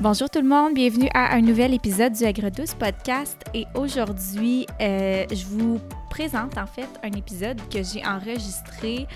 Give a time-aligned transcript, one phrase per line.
[0.00, 3.36] Bonjour tout le monde, bienvenue à un nouvel épisode du Agrodouce Podcast.
[3.52, 9.08] Et aujourd'hui, euh, je vous présente en fait un épisode que j'ai enregistré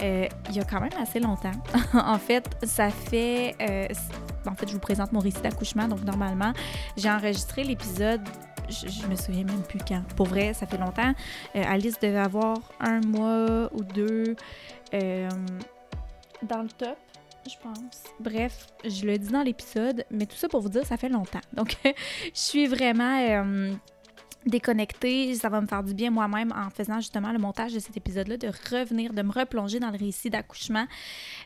[0.00, 1.52] euh, il y a quand même assez longtemps.
[1.92, 3.54] en fait, ça fait.
[3.60, 3.86] Euh,
[4.46, 5.86] en fait, je vous présente mon récit d'accouchement.
[5.86, 6.54] Donc, normalement,
[6.96, 8.22] j'ai enregistré l'épisode
[8.70, 10.02] je, je, me souviens même plus quand.
[10.16, 11.12] Pour vrai, ça fait longtemps.
[11.54, 14.36] Alice devait avoir un mois ou deux
[16.42, 16.96] dans le top
[17.48, 18.04] je pense.
[18.18, 21.40] Bref, je le dis dans l'épisode, mais tout ça pour vous dire, ça fait longtemps.
[21.52, 21.90] Donc, je
[22.34, 23.72] suis vraiment euh,
[24.46, 25.34] déconnectée.
[25.34, 28.36] Ça va me faire du bien moi-même en faisant justement le montage de cet épisode-là,
[28.36, 30.86] de revenir, de me replonger dans le récit d'accouchement.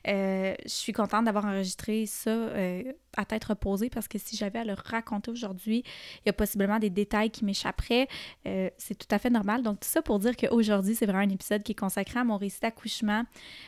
[0.07, 2.83] Euh, je suis contente d'avoir enregistré ça euh,
[3.17, 5.83] à tête reposée parce que si j'avais à le raconter aujourd'hui,
[6.25, 8.09] il y a possiblement des détails qui m'échapperaient.
[8.47, 9.63] Euh, c'est tout à fait normal.
[9.63, 12.37] Donc, tout ça pour dire qu'aujourd'hui, c'est vraiment un épisode qui est consacré à mon
[12.37, 13.25] récit d'accouchement.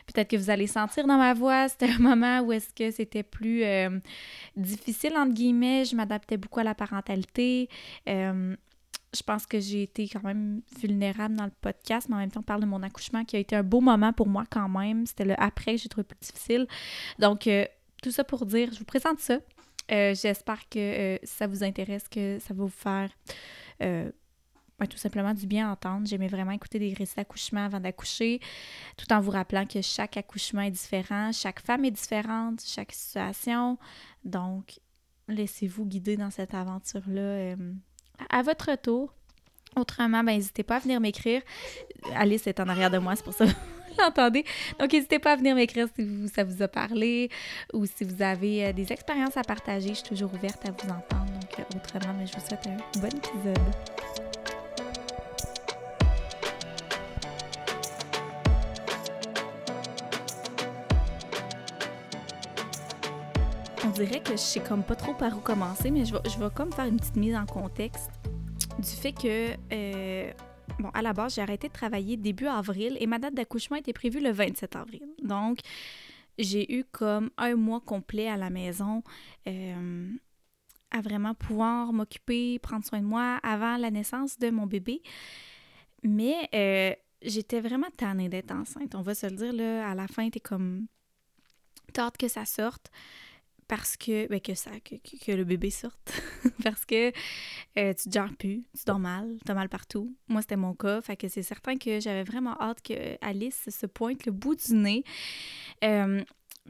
[0.07, 3.23] Peut-être que vous allez sentir dans ma voix, c'était un moment où est-ce que c'était
[3.23, 3.65] plus
[4.57, 5.85] difficile, entre guillemets.
[5.85, 7.69] Je m'adaptais beaucoup à la parentalité
[9.17, 12.41] je pense que j'ai été quand même vulnérable dans le podcast, mais en même temps,
[12.41, 15.07] on parle de mon accouchement qui a été un beau moment pour moi quand même.
[15.07, 16.67] C'était le après que j'ai trouvé plus difficile.
[17.19, 17.65] Donc, euh,
[18.03, 19.39] tout ça pour dire, je vous présente ça.
[19.93, 23.11] Euh, j'espère que euh, ça vous intéresse, que ça va vous faire
[23.81, 26.07] tout simplement du bien entendre.
[26.07, 28.41] J'aimais vraiment écouter des récits d'accouchement avant d'accoucher,
[28.99, 33.79] tout en vous rappelant que chaque accouchement est différent, chaque femme est différente, chaque situation.
[34.25, 34.79] Donc,
[35.29, 37.57] laissez-vous guider dans cette aventure-là
[38.31, 39.13] à votre tour.
[39.77, 41.43] Autrement, ben, n'hésitez pas à venir m'écrire.
[42.15, 43.57] Alice est en arrière de moi, c'est pour ça que vous
[43.99, 44.45] l'entendez.
[44.81, 47.31] Donc, n'hésitez pas à venir m'écrire si ça vous a parlé
[47.73, 49.91] ou si vous avez euh, des expériences à partager.
[49.91, 51.33] Je suis toujours ouverte à vous entendre.
[51.33, 53.96] Donc, euh, autrement, ben, je vous souhaite un bon épisode.
[64.05, 66.51] Dirait que je sais comme pas trop par où commencer, mais je vais, je vais
[66.55, 68.11] comme faire une petite mise en contexte
[68.79, 70.33] du fait que, euh,
[70.79, 73.93] bon, à la base, j'ai arrêté de travailler début avril et ma date d'accouchement était
[73.93, 75.03] prévue le 27 avril.
[75.23, 75.61] Donc,
[76.39, 79.03] j'ai eu comme un mois complet à la maison
[79.49, 80.11] euh,
[80.91, 85.03] à vraiment pouvoir m'occuper, prendre soin de moi avant la naissance de mon bébé.
[86.03, 88.95] Mais euh, j'étais vraiment tannée d'être enceinte.
[88.95, 90.87] On va se le dire, là, à la fin, t'es comme...
[91.95, 92.91] T'as hâte que ça sorte
[93.69, 96.21] parce que ben, que ça que, le bébé sorte
[96.63, 97.13] parce que
[97.79, 100.15] euh, tu te plus, tu dors mal, tu as mal partout.
[100.29, 103.87] Moi c'était mon cas, fait que c'est certain que j'avais vraiment hâte que Alice se
[103.87, 105.05] pointe le bout du nez.
[105.85, 106.23] Euh,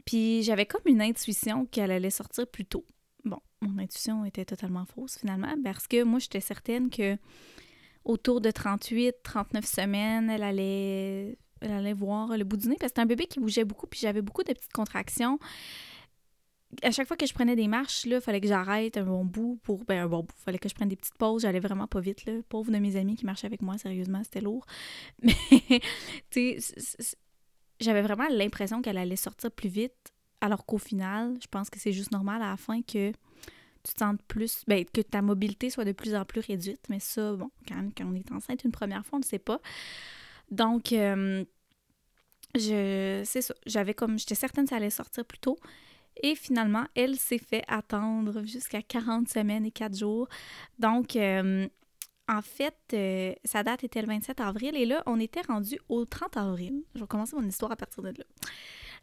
[0.05, 2.85] puis j'avais comme une intuition qu'elle allait sortir plus tôt.
[3.25, 7.17] Bon, mon intuition était totalement fausse finalement parce que moi j'étais certaine que
[8.05, 12.91] autour de 38, 39 semaines, elle allait elle allait voir le bout du nez parce
[12.91, 15.39] que c'était un bébé qui bougeait beaucoup puis j'avais beaucoup de petites contractions
[16.83, 19.59] à chaque fois que je prenais des marches, il fallait que j'arrête un bon bout
[19.63, 19.83] pour.
[19.85, 20.35] Ben, un bon bout.
[20.37, 21.43] fallait que je prenne des petites pauses.
[21.43, 22.33] J'allais vraiment pas vite, là.
[22.49, 24.65] Pauvre de mes amis qui marchaient avec moi, sérieusement, c'était lourd.
[25.21, 25.33] Mais,
[26.29, 27.15] tu sais,
[27.79, 31.93] j'avais vraiment l'impression qu'elle allait sortir plus vite, alors qu'au final, je pense que c'est
[31.93, 34.63] juste normal à la fin que tu te sentes plus.
[34.67, 36.81] Ben, que ta mobilité soit de plus en plus réduite.
[36.89, 39.61] Mais ça, bon, quand, quand on est enceinte une première fois, on ne sait pas.
[40.51, 41.45] Donc, euh,
[42.55, 43.21] je.
[43.25, 43.53] C'est ça.
[43.65, 44.19] J'avais comme.
[44.19, 45.57] J'étais certaine que ça allait sortir plus tôt.
[46.23, 50.27] Et finalement, elle s'est fait attendre jusqu'à 40 semaines et 4 jours.
[50.79, 51.67] Donc, euh,
[52.27, 56.05] en fait, euh, sa date était le 27 avril et là, on était rendu au
[56.05, 56.83] 30 avril.
[56.95, 58.25] Je vais commencer mon histoire à partir de là.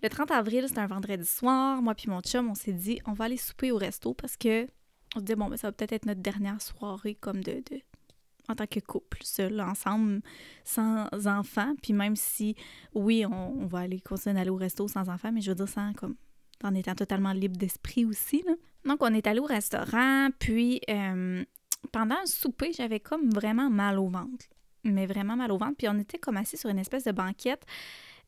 [0.03, 1.81] Le 30 avril, c'était un vendredi soir.
[1.81, 4.67] Moi puis mon chum, on s'est dit, on va aller souper au resto parce que
[5.17, 7.63] on se dit, bon, ben, ça va peut-être être notre dernière soirée comme de,
[8.49, 10.21] en tant que couple, seul, ensemble,
[10.65, 11.75] sans enfants.
[11.83, 12.57] Puis même si,
[12.95, 15.69] oui, on, on va aller continuer d'aller au resto sans enfants, mais je veux dire
[15.69, 16.17] sans comme
[16.63, 18.45] en étant totalement libre d'esprit aussi.
[18.85, 21.45] Donc, on est allé au restaurant, puis euh,
[21.93, 24.47] pendant le souper, j'avais comme vraiment mal au ventre.
[24.85, 25.77] Mais vraiment mal au ventre.
[25.79, 27.65] Puis on était comme assis sur une espèce de banquette.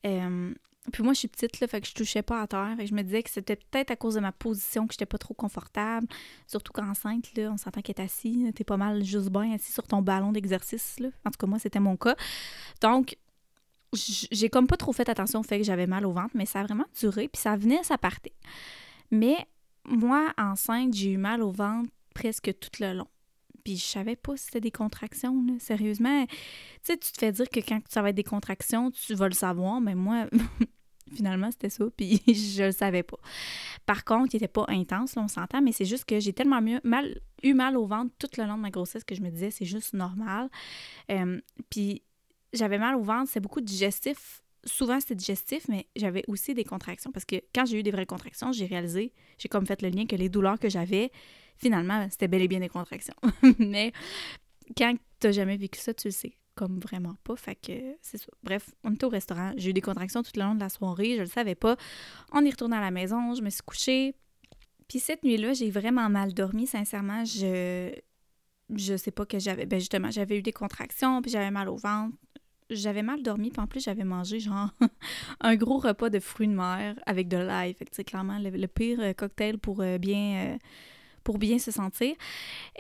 [0.07, 0.55] Euh,
[0.93, 2.75] puis moi, je suis petite, là, fait que je touchais pas à terre.
[2.77, 5.07] Fait que je me disais que c'était peut-être à cause de ma position que j'étais
[5.07, 6.07] pas trop confortable.
[6.47, 8.51] Surtout qu'enceinte, là, on s'entend qu'être assis.
[8.55, 11.09] T'es pas mal juste bien assis sur ton ballon d'exercice, là.
[11.25, 12.17] En tout cas, moi, c'était mon cas.
[12.81, 13.17] Donc,
[13.93, 16.61] j'ai comme pas trop fait attention au fait que j'avais mal au ventre, mais ça
[16.61, 18.35] a vraiment duré, puis ça venait, ça partait.
[19.11, 19.37] Mais
[19.85, 23.09] moi, enceinte, j'ai eu mal au ventre presque tout le long.
[23.65, 25.45] Puis je savais pas si c'était des contractions.
[25.59, 26.37] Sérieusement, tu
[26.83, 29.35] sais, tu te fais dire que quand ça va être des contractions, tu vas le
[29.35, 30.27] savoir, mais moi,
[31.15, 33.19] finalement, c'était ça, puis je le savais pas.
[33.85, 36.61] Par contre, il était pas intense, là, on s'entend, mais c'est juste que j'ai tellement
[36.63, 39.65] eu mal au ventre tout le long de ma grossesse que je me disais, c'est
[39.65, 40.49] juste normal.
[41.11, 41.41] Euh,
[41.71, 42.03] puis
[42.53, 47.13] j'avais mal au ventre, c'est beaucoup digestif, souvent c'était digestif, mais j'avais aussi des contractions
[47.13, 50.07] parce que quand j'ai eu des vraies contractions, j'ai réalisé, j'ai comme fait le lien
[50.07, 51.11] que les douleurs que j'avais,
[51.57, 53.15] finalement, c'était bel et bien des contractions.
[53.59, 53.93] mais
[54.77, 57.37] quand t'as jamais vécu ça, tu le sais comme vraiment pas.
[57.37, 58.29] Fait que c'est ça.
[58.43, 59.53] Bref, on était au restaurant.
[59.57, 61.15] J'ai eu des contractions tout le long de la soirée.
[61.17, 61.77] Je le savais pas.
[62.33, 63.35] On est retourné à la maison.
[63.35, 64.15] Je me suis couchée.
[64.89, 66.67] Puis cette nuit-là, j'ai vraiment mal dormi.
[66.67, 67.93] Sincèrement, je.
[68.75, 69.67] Je sais pas que j'avais.
[69.67, 71.23] Ben justement, j'avais eu des contractions.
[71.23, 72.17] Puis j'avais mal au ventre.
[72.71, 73.51] J'avais mal dormi.
[73.51, 74.71] Puis en plus, j'avais mangé genre
[75.41, 77.75] un gros repas de fruits de mer avec de l'ail.
[77.75, 80.55] Fait que clairement le, pire euh, cocktail pour euh, bien.
[80.55, 80.59] Euh,
[81.27, 82.15] pour bien se sentir.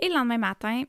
[0.00, 0.84] Et le lendemain matin,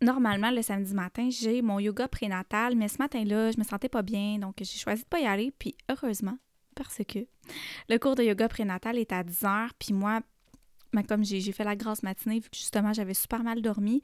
[0.00, 4.00] normalement, le samedi matin, j'ai mon yoga prénatal, mais ce matin-là, je me sentais pas
[4.00, 5.52] bien, donc j'ai choisi de pas y aller.
[5.58, 6.38] Puis heureusement,
[6.74, 7.18] parce que
[7.90, 10.20] le cours de yoga prénatal est à 10 heures, puis moi,
[10.92, 14.02] ben, comme j'ai fait la grasse matinée, vu que justement j'avais super mal dormi,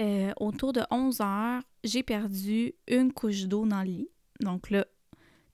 [0.00, 4.08] euh, autour de 11 heures, j'ai perdu une couche d'eau dans le lit.
[4.40, 4.86] Donc là,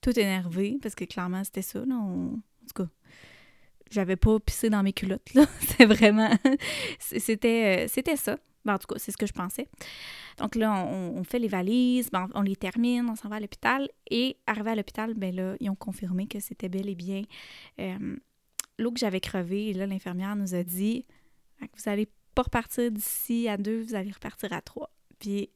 [0.01, 1.79] tout énervé, parce que clairement, c'était ça.
[1.85, 2.89] Là, En tout cas,
[3.89, 5.33] j'avais pas pissé dans mes culottes.
[5.33, 5.45] là.
[5.59, 6.31] C'est vraiment.
[6.99, 8.37] C'était, euh, c'était ça.
[8.65, 9.69] Ben, en tout cas, c'est ce que je pensais.
[10.39, 13.87] Donc là, on, fait les valises, ben, on les termine, on s'en va à l'hôpital.
[14.09, 17.21] Et arrivé à l'hôpital, ben là, ils ont confirmé que c'était bel et bien
[17.79, 18.17] euh,
[18.77, 19.73] l'eau que j'avais crevée.
[19.73, 21.05] Là, l'infirmière nous a dit
[21.59, 24.91] Vous allez pas repartir d'ici à deux, vous allez repartir à trois.
[25.19, 25.49] Puis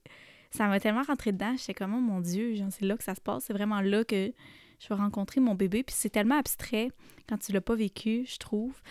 [0.51, 3.21] ça m'a tellement rentré dedans, j'étais comme oh mon Dieu, c'est là que ça se
[3.21, 4.33] passe, c'est vraiment là que
[4.79, 5.83] je vais rencontrer mon bébé.
[5.83, 6.89] Puis c'est tellement abstrait
[7.27, 8.81] quand tu l'as pas vécu, je trouve.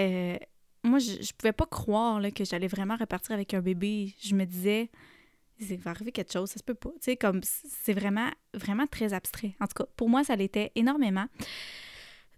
[0.00, 0.36] Euh,
[0.82, 4.14] moi, je, je pouvais pas croire que j'allais vraiment repartir avec un bébé.
[4.20, 4.90] Je me disais,
[5.58, 6.90] il va arriver quelque chose, ça se peut pas.
[7.00, 9.54] C'est vraiment, vraiment très abstrait.
[9.60, 11.26] En tout cas, pour moi, ça l'était énormément.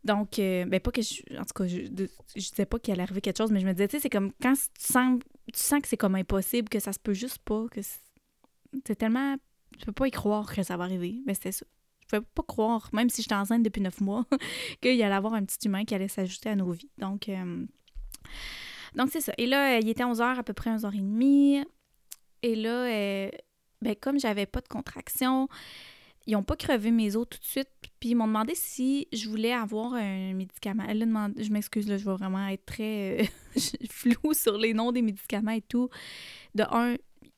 [0.05, 1.23] Donc, euh, ben pas que je.
[1.39, 1.79] En tout cas, je,
[2.37, 4.11] je disais pas qu'il allait arriver quelque chose, mais je me disais, tu sais, c'est
[4.11, 5.21] comme quand tu sens,
[5.53, 9.37] tu sens que c'est comme impossible, que ça se peut juste pas, que c'est tellement.
[9.79, 11.21] Tu peux pas y croire que ça va arriver.
[11.27, 11.67] Mais c'était ça.
[12.01, 14.25] Je pouvais pas croire, même si j'étais enceinte depuis neuf mois,
[14.81, 16.91] qu'il y allait avoir un petit humain qui allait s'ajouter à nos vies.
[16.97, 17.67] Donc, euh,
[18.95, 19.33] donc, c'est ça.
[19.37, 21.65] Et là, il était 11h, à peu près 11h30.
[22.43, 23.31] Et là, euh,
[23.83, 25.49] ben, comme j'avais pas de contraction,
[26.29, 27.71] ils ont pas crevé mes os tout de suite.
[27.99, 30.85] Puis ils m'ont demandé si je voulais avoir un médicament.
[30.87, 33.25] Elle a demandé, je m'excuse, là, je vais vraiment être très euh,
[33.91, 35.89] flou sur les noms des médicaments et tout.
[36.55, 36.97] De un,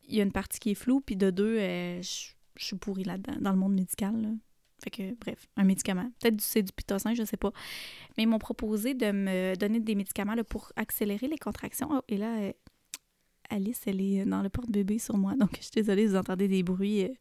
[0.09, 3.37] il y a une partie qui est floue, puis de deux, je, suis pourrie là-dedans,
[3.41, 4.37] dans le monde médical.
[4.83, 6.11] Fait que, bref, un médicament.
[6.21, 7.53] Peut-être c'est du pitocin, je sais pas.
[8.17, 11.89] Mais ils m'ont proposé de me donner des médicaments pour accélérer les contractions.
[11.93, 12.53] Oh, et là, euh,
[13.51, 15.35] Alice, elle est dans le porte-bébé sur moi.
[15.37, 17.15] Donc, je suis désolée, vous entendez des bruits, euh,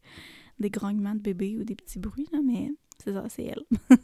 [0.60, 2.70] des grognements de bébé ou des petits bruits, là, mais
[3.02, 3.64] c'est ça, c'est elle.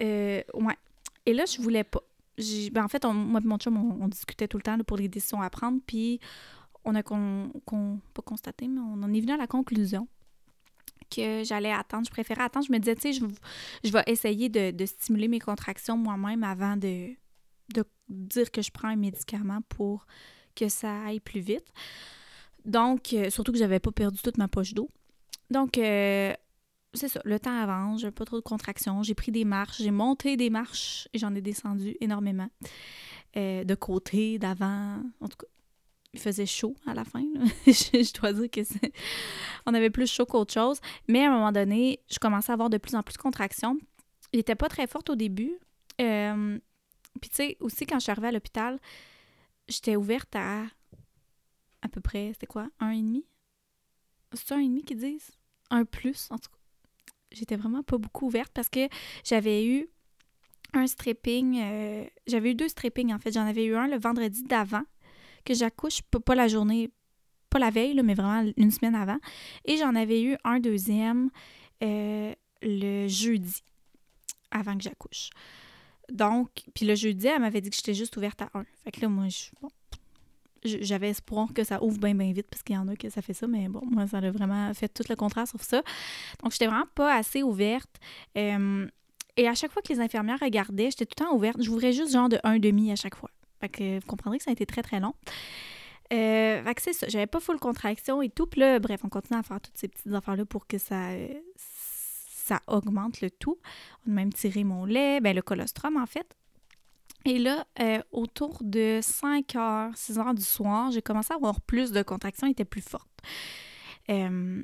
[0.00, 0.76] euh, ouais.
[1.26, 2.00] Et là, je voulais pas.
[2.72, 5.40] Ben, en fait, moi et mon chum, on, discutait tout le temps pour les décisions
[5.40, 6.18] à prendre, puis
[6.84, 10.08] on a pas constaté, mais on en est venu à la conclusion
[11.10, 12.04] que j'allais attendre.
[12.06, 12.66] Je préférais attendre.
[12.66, 13.24] Je me disais, tu sais, je,
[13.84, 17.10] je, vais essayer de, stimuler mes contractions moi-même avant de,
[17.72, 20.06] de dire que je prends un médicament pour
[20.56, 21.72] que ça aille plus vite.
[22.64, 24.90] Donc, euh, surtout que j'avais pas perdu toute ma poche d'eau.
[25.50, 26.32] Donc, euh,
[26.94, 29.90] c'est ça, le temps avance, j'ai pas trop de contractions, j'ai pris des marches, j'ai
[29.90, 32.48] monté des marches et j'en ai descendu énormément.
[33.36, 35.46] Euh, de côté, d'avant, en tout cas,
[36.12, 37.24] il faisait chaud à la fin.
[37.66, 38.60] je, dois dire que
[39.66, 40.80] on avait plus chaud qu'autre chose.
[41.08, 43.76] Mais à un moment donné, je commençais à avoir de plus en plus de contractions.
[44.32, 45.58] Il n'était pas très forte au début.
[46.00, 46.58] Euh,
[47.20, 48.78] puis tu sais, aussi quand je suis arrivée à l'hôpital,
[49.68, 50.64] j'étais ouverte à
[51.82, 53.26] à peu près, c'était quoi, un et demi?
[54.34, 55.30] C'est un et demi disent?
[55.70, 56.58] Un plus, en tout cas.
[57.32, 58.88] J'étais vraiment pas beaucoup ouverte parce que
[59.24, 59.88] j'avais eu
[60.72, 63.32] un stripping, euh, j'avais eu deux strippings en fait.
[63.32, 64.82] J'en avais eu un le vendredi d'avant
[65.44, 66.90] que j'accouche, pas la journée,
[67.50, 69.18] pas la veille, mais vraiment une semaine avant.
[69.64, 71.30] Et j'en avais eu un deuxième
[71.82, 73.62] euh, le jeudi,
[74.50, 75.30] avant que j'accouche.
[76.10, 78.64] Donc, puis le jeudi, elle m'avait dit que j'étais juste ouverte à un.
[78.84, 79.26] Fait que là, moi,
[80.64, 83.22] j'avais espoir que ça ouvre bien, bien vite, parce qu'il y en a que ça
[83.22, 85.82] fait ça, mais bon, moi, ça a vraiment fait tout le contraire sur ça.
[86.42, 87.90] Donc, j'étais vraiment pas assez ouverte.
[88.36, 88.86] Euh,
[89.36, 91.60] et à chaque fois que les infirmières regardaient, j'étais tout le temps ouverte.
[91.60, 93.30] J'ouvrais juste genre de un demi à chaque fois.
[93.60, 95.14] Fait que vous comprendrez que ça a été très, très long.
[96.12, 97.08] Euh, fait que c'est ça.
[97.08, 98.46] J'avais pas full contraction et tout.
[98.46, 101.08] Puis là, bref, on continue à faire toutes ces petites affaires-là pour que ça,
[102.44, 103.58] ça augmente le tout.
[104.06, 106.36] On a même tiré mon lait, ben le colostrum en fait.
[107.24, 111.60] Et là, euh, autour de 5 heures, 6 heures du soir, j'ai commencé à avoir
[111.60, 113.20] plus de contractions, étaient plus fortes.
[114.10, 114.62] Euh,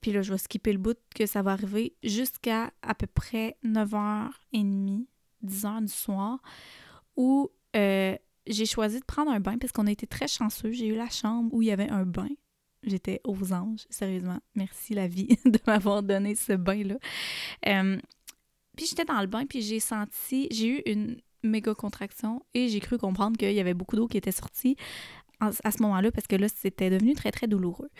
[0.00, 3.56] puis là, je vais skipper le bout que ça va arriver jusqu'à à peu près
[3.64, 5.06] 9h30,
[5.44, 6.40] 10h du soir,
[7.16, 10.70] où euh, j'ai choisi de prendre un bain parce qu'on a été très chanceux.
[10.70, 12.28] J'ai eu la chambre où il y avait un bain.
[12.84, 14.40] J'étais aux anges, sérieusement.
[14.54, 16.96] Merci la vie de m'avoir donné ce bain-là.
[18.76, 22.80] Puis j'étais dans le bain, puis j'ai senti, j'ai eu une méga contraction et j'ai
[22.80, 24.76] cru comprendre qu'il y avait beaucoup d'eau qui était sortie
[25.40, 27.90] à ce moment-là parce que là, c'était devenu très, très douloureux.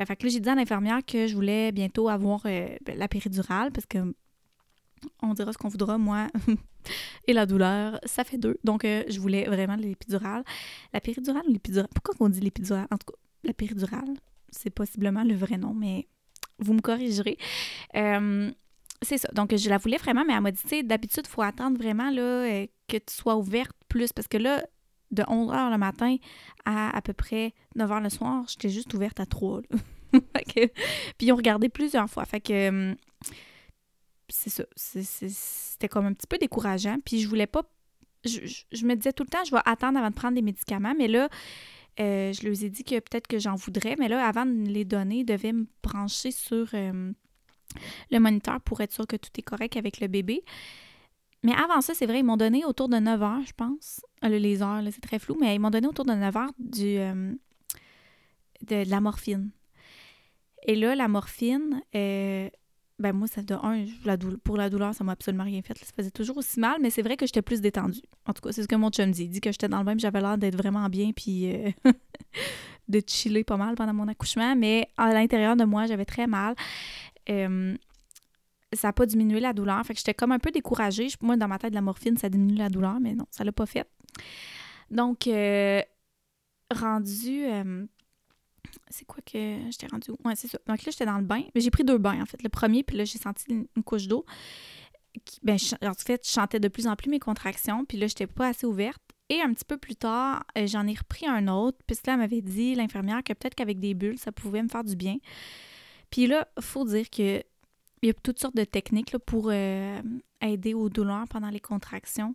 [0.00, 2.98] Euh, fait que là, j'ai dit à l'infirmière que je voulais bientôt avoir euh, ben,
[2.98, 4.14] la péridurale parce que
[5.22, 6.28] on dira ce qu'on voudra, moi
[7.26, 8.58] et la douleur, ça fait deux.
[8.64, 10.44] Donc, euh, je voulais vraiment l'épidurale.
[10.92, 11.88] La péridurale ou l'épidurale?
[11.94, 12.86] Pourquoi on dit l'épidurale?
[12.90, 14.14] En tout cas, la péridurale,
[14.50, 16.06] c'est possiblement le vrai nom, mais
[16.58, 17.38] vous me corrigerez.
[19.02, 19.28] C'est ça.
[19.32, 21.78] Donc, je la voulais vraiment, mais elle m'a dit, tu sais, d'habitude, il faut attendre
[21.78, 24.62] vraiment là, que tu sois ouverte plus parce que là,
[25.10, 26.16] de 11h le matin
[26.64, 29.62] à à peu près 9h le soir, j'étais juste ouverte à 3.
[30.12, 30.70] puis
[31.20, 32.24] ils ont regardé plusieurs fois.
[32.24, 32.96] Fait que hum,
[34.28, 34.64] c'est ça.
[34.76, 36.98] C'était comme un petit peu décourageant.
[37.04, 37.62] Puis je voulais pas.
[38.24, 40.94] Je, me disais tout le temps, je vais attendre avant de prendre des médicaments.
[40.96, 41.28] Mais là,
[41.98, 43.96] euh, je leur ai dit que peut-être que j'en voudrais.
[43.98, 47.14] Mais là, avant de les donner, ils devaient me brancher sur hum,
[48.10, 50.42] le moniteur pour être sûr que tout est correct avec le bébé.
[51.42, 54.02] Mais avant ça, c'est vrai, ils m'ont donné autour de 9 heures, je pense.
[54.24, 56.98] Euh, les heures, c'est très flou, mais ils m'ont donné autour de 9 heures du,
[56.98, 57.32] euh,
[58.66, 59.50] de, la morphine.
[60.66, 62.50] Et là, la morphine, euh,
[62.98, 63.86] ben moi, ça de un,
[64.44, 65.78] pour la douleur, ça m'a absolument rien fait.
[65.78, 68.02] Ça faisait toujours aussi mal, mais c'est vrai que j'étais plus détendue.
[68.26, 69.24] En tout cas, c'est ce que mon chum dit.
[69.24, 71.50] Il dit que j'étais dans le bain, j'avais l'air d'être vraiment bien, puis
[72.88, 74.54] de chiller pas mal pendant mon accouchement.
[74.54, 76.54] Mais à l'intérieur de moi, j'avais très mal
[77.26, 79.84] ça n'a pas diminué la douleur.
[79.84, 81.08] Fait que j'étais comme un peu découragée.
[81.20, 83.66] Moi, dans ma tête, la morphine, ça diminue la douleur, mais non, ça l'a pas
[83.66, 83.88] fait.
[84.90, 85.82] Donc, euh,
[86.70, 87.44] rendu.
[87.46, 87.86] Euh,
[88.88, 90.58] c'est quoi que j'étais rendu Ouais, c'est ça.
[90.66, 91.42] Donc là, j'étais dans le bain.
[91.54, 92.42] Mais j'ai pris deux bains, en fait.
[92.42, 94.24] Le premier, puis là, j'ai senti une, couche d'eau.
[95.42, 97.84] Ben, en fait, je chantais de plus en plus mes contractions.
[97.84, 99.02] Puis là, j'étais pas assez ouverte.
[99.28, 101.78] Et un petit peu plus tard, euh, j'en ai repris un autre.
[101.86, 104.96] Puis là, m'avait dit, l'infirmière, que peut-être qu'avec des bulles, ça pouvait me faire du
[104.96, 105.16] bien.
[106.10, 107.42] Puis là, faut dire que
[108.02, 110.00] il y a toutes sortes de techniques pour euh,
[110.40, 112.34] aider aux douleurs pendant les contractions.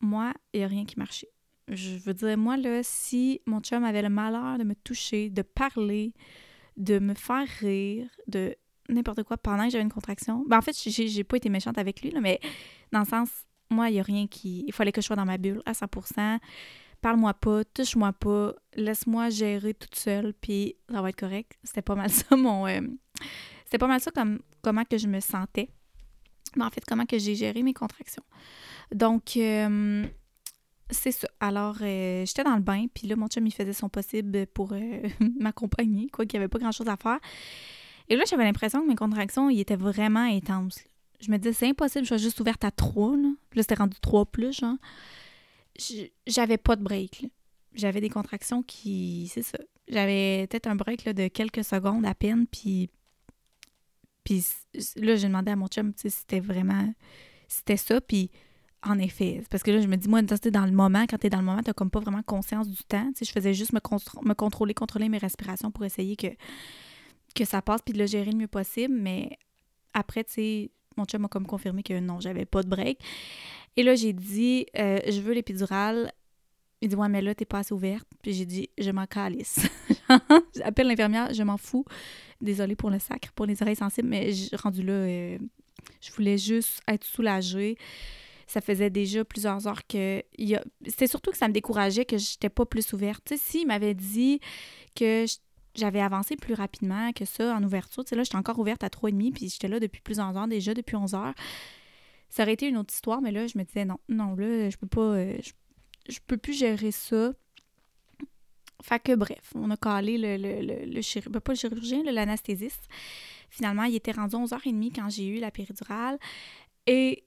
[0.00, 1.30] Moi, il n'y a rien qui marchait.
[1.66, 5.42] Je veux dire, moi, là, si mon chum avait le malheur de me toucher, de
[5.42, 6.14] parler,
[6.76, 8.54] de me faire rire, de
[8.88, 12.00] n'importe quoi pendant que j'avais une contraction, ben en fait, j'ai pas été méchante avec
[12.00, 12.40] lui, mais
[12.92, 13.28] dans le sens,
[13.70, 14.64] moi, il n'y a rien qui.
[14.66, 15.86] Il fallait que je sois dans ma bulle à 100
[17.00, 21.58] Parle-moi pas, touche-moi pas, laisse-moi gérer toute seule, puis ça va être correct.
[21.62, 22.66] C'était pas mal ça, mon.
[22.66, 22.80] Euh,
[23.64, 25.70] c'était pas mal ça comme comment que je me sentais.
[26.56, 28.22] Mais en fait, comment que j'ai géré mes contractions.
[28.92, 30.06] Donc, euh,
[30.90, 31.28] c'est ça.
[31.40, 34.72] Alors, euh, j'étais dans le bain, puis là, mon chum, il faisait son possible pour
[35.40, 37.18] m'accompagner, quoi qu'il n'y avait pas grand-chose à faire.
[38.08, 40.80] Et là, j'avais l'impression que mes contractions, ils étaient vraiment intenses.
[41.20, 43.28] Je me disais, c'est impossible, je suis juste ouverte à 3, là.
[43.50, 44.76] Puis là, c'était rendu 3 plus, genre.
[46.26, 47.26] J'avais pas de break,
[47.74, 49.30] J'avais des contractions qui...
[49.32, 49.58] C'est ça.
[49.88, 52.90] J'avais peut-être un break de quelques secondes à peine, puis
[54.28, 54.44] puis
[54.96, 56.92] là, j'ai demandé à mon chum si c'était vraiment.
[57.48, 57.98] C'était ça.
[57.98, 58.30] Puis
[58.82, 61.38] en effet, parce que là, je me dis, moi, dans le moment, quand t'es dans
[61.38, 63.10] le moment, t'as comme pas vraiment conscience du temps.
[63.18, 63.80] Je faisais juste me,
[64.28, 66.26] me contrôler, contrôler mes respirations pour essayer que,
[67.34, 68.92] que ça passe puis de le gérer le mieux possible.
[68.94, 69.38] Mais
[69.94, 73.00] après, tu sais, mon chum m'a comme confirmé que non, j'avais pas de break.
[73.78, 76.12] Et là, j'ai dit, euh, je veux l'épidurale.
[76.80, 78.08] Il dit, ouais, mais là, t'es pas assez ouverte.
[78.22, 79.60] Puis j'ai dit, je m'en calisse.
[80.56, 81.84] J'appelle l'infirmière, je m'en fous.
[82.40, 85.38] Désolée pour le sacre, pour les oreilles sensibles, mais rendu là, euh,
[86.00, 87.76] je voulais juste être soulagée.
[88.48, 90.24] Ça faisait déjà plusieurs heures que.
[90.84, 93.32] C'était surtout que ça me décourageait que j'étais pas plus ouverte.
[93.36, 94.40] S'il m'avait dit
[94.96, 95.24] que
[95.76, 98.88] j'avais avancé plus rapidement que ça en ouverture, tu sais, là, j'étais encore ouverte à
[98.88, 101.34] 3,5 puis j'étais là depuis plusieurs heures déjà, depuis 11 heures.
[102.28, 104.76] Ça aurait été une autre histoire, mais là, je me disais non, non, là, je
[104.76, 105.00] peux pas.
[105.00, 105.38] Euh,
[106.08, 107.32] je peux plus gérer ça.
[108.82, 112.88] Fait que bref, on a calé le, le, le, chirurgien, ben, pas le chirurgien, l'anesthésiste.
[113.50, 116.18] Finalement, il était rendu 11h30 quand j'ai eu la péridurale.
[116.86, 117.24] Et,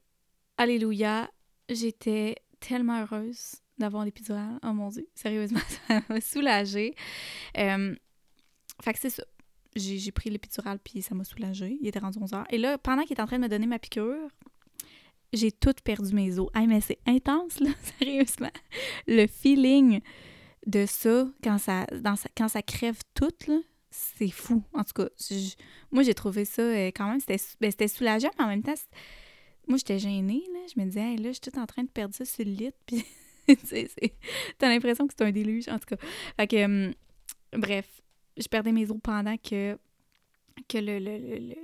[0.58, 1.29] alléluia,
[1.70, 4.60] j'étais tellement heureuse d'avoir l'épidurale.
[4.63, 6.96] Oh mon Dieu, sérieusement, ça m'a soulagée.
[7.58, 7.96] Euh,
[8.81, 9.24] fait que c'est ça.
[9.75, 11.77] J'ai pris l'épidurale, puis ça m'a soulagée.
[11.81, 12.46] Il était rendu 11h.
[12.50, 14.29] Et là, pendant qu'il était en train de me donner ma piqûre,
[15.34, 16.50] j'ai tout perdu mes os.
[16.54, 17.70] Hey, mais c'est intense, là,
[18.00, 18.52] sérieusement.
[19.08, 20.02] Le feeling
[20.66, 21.86] de ça, quand ça,
[22.38, 23.60] quand ça crève tout, là,
[23.90, 24.64] c'est fou.
[24.74, 25.10] En tout cas,
[25.92, 28.74] moi, j'ai trouvé ça euh, quand même, c'était ben, soulageant, mais en même temps,
[29.68, 30.60] moi, j'étais gênée, là.
[30.74, 32.52] Je me disais, hey, là, je suis tout en train de perdre ça sur le
[32.52, 33.04] lit, puis
[34.58, 35.98] t'as l'impression que c'est un déluge, en tout cas.
[36.38, 36.94] Fait que, hum,
[37.54, 38.02] bref,
[38.38, 39.78] je perdais mes os pendant que
[40.67, 40.77] que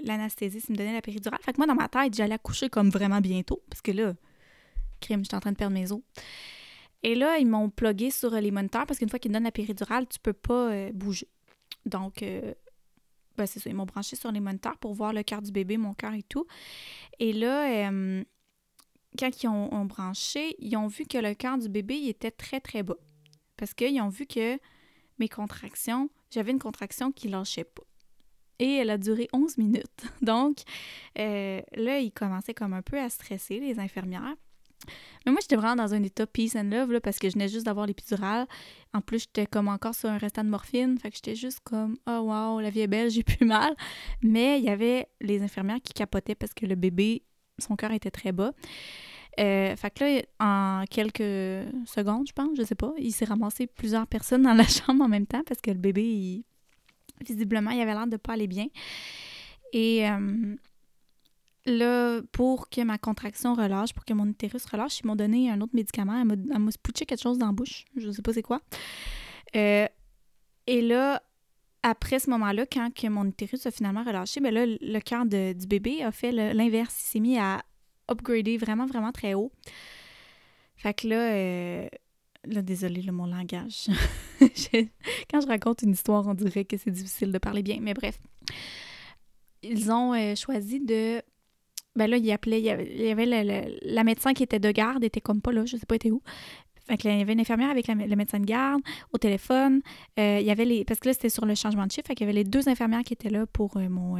[0.05, 1.39] l'anesthésiste me donnait la péridurale.
[1.41, 4.13] Fait que moi, dans ma tête, j'allais accoucher comme vraiment bientôt, parce que là,
[4.99, 6.01] crime, j'étais en train de perdre mes os.
[7.03, 10.07] Et là, ils m'ont plugué sur les moniteurs, parce qu'une fois qu'ils donnent la péridurale,
[10.07, 11.27] tu peux pas euh, bouger.
[11.85, 12.53] Donc, euh,
[13.37, 15.77] ben, c'est ça, ils m'ont branché sur les moniteurs pour voir le cœur du bébé,
[15.77, 16.47] mon cœur et tout.
[17.19, 18.23] Et là, euh,
[19.17, 22.83] quand ils ont, branché, ils ont vu que le cœur du bébé était très, très
[22.83, 22.97] bas.
[23.55, 24.59] Parce qu'ils ont vu que
[25.19, 27.83] mes contractions, j'avais une contraction qui lâchait pas.
[28.59, 30.03] Et elle a duré 11 minutes.
[30.21, 30.57] Donc,
[31.19, 34.35] euh, là, ils commençaient comme un peu à stresser, les infirmières.
[35.25, 37.49] Mais moi, j'étais vraiment dans un état peace and love, là, parce que je venais
[37.49, 38.47] juste d'avoir l'épidurale.
[38.93, 40.97] En plus, j'étais comme encore sur un restant de morphine.
[40.97, 43.75] Fait que j'étais juste comme, oh wow, la vie est belle, j'ai plus mal.
[44.21, 47.23] Mais il y avait les infirmières qui capotaient parce que le bébé,
[47.59, 48.53] son cœur était très bas.
[49.39, 53.67] Euh, fait que là, en quelques secondes, je pense, je sais pas, il s'est ramassé
[53.67, 56.43] plusieurs personnes dans la chambre en même temps parce que le bébé,
[57.25, 58.67] visiblement, il avait l'air de pas aller bien.
[59.73, 60.55] Et euh,
[61.65, 65.61] là, pour que ma contraction relâche, pour que mon utérus relâche, ils m'ont donné un
[65.61, 66.21] autre médicament.
[66.21, 67.85] Elle m'a spouché quelque chose dans la bouche.
[67.95, 68.61] Je sais pas c'est quoi.
[69.55, 69.87] Euh,
[70.67, 71.21] et là,
[71.83, 75.67] après ce moment-là, quand que mon utérus a finalement relâché, ben là, le cœur du
[75.67, 76.95] bébé a fait l'inverse.
[77.01, 77.61] Il s'est mis à
[78.09, 79.51] upgrader vraiment, vraiment très haut.
[80.75, 81.87] Fait que là, euh,
[82.47, 83.87] là désolé, le mon langage.
[84.39, 87.79] quand je raconte une histoire, on dirait que c'est difficile de parler bien.
[87.81, 88.19] Mais bref,
[89.63, 91.21] ils ont euh, choisi de
[91.95, 95.41] ben là, il appelait, il y avait, la médecin qui était de garde, était comme
[95.41, 96.21] pas là, je sais pas, était où.
[96.87, 99.81] Fait que il y avait une infirmière avec le médecin de garde au téléphone.
[100.19, 100.85] Euh, il y avait les.
[100.85, 102.07] Parce que là, c'était sur le changement de chiffre.
[102.07, 104.15] Fait qu'il y avait les deux infirmières qui étaient là pour euh, mon.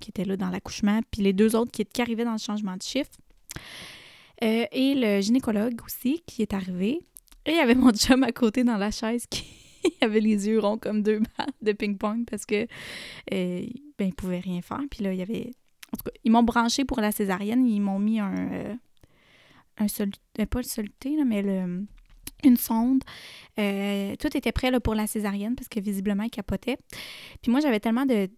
[0.00, 2.76] Qui étaient là dans l'accouchement, puis les deux autres qui, qui, arrivaient dans le changement
[2.76, 3.12] de chiffre.
[4.42, 6.98] et le gynécologue aussi qui est arrivé.
[7.46, 9.44] Et il y avait mon chum à côté dans la chaise qui
[10.00, 12.66] avait les yeux ronds comme deux balles de ping-pong parce que
[13.30, 13.66] ben,
[14.00, 14.82] il pouvait rien faire.
[14.90, 15.52] Puis là, il y avait
[15.94, 17.66] en tout cas, ils m'ont branché pour la césarienne.
[17.68, 18.34] Ils m'ont mis un.
[18.36, 18.74] Euh,
[19.78, 21.86] un euh, pas le soluté, mais le,
[22.42, 23.04] une sonde.
[23.60, 26.78] Euh, tout était prêt là, pour la césarienne parce que visiblement, il capotait.
[27.42, 28.28] Puis moi, j'avais tellement de,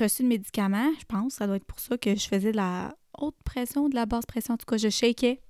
[0.00, 2.96] reçu de médicaments, je pense, ça doit être pour ça que je faisais de la
[3.18, 4.54] haute pression, de la basse pression.
[4.54, 5.40] En tout cas, je shakeais.